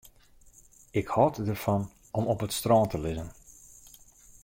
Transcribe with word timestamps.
Ik 0.99 1.07
hâld 1.15 1.35
derfan 1.47 1.83
om 2.17 2.23
op 2.33 2.43
it 2.45 2.53
strân 2.59 2.85
te 2.91 2.97
lizzen. 3.03 3.29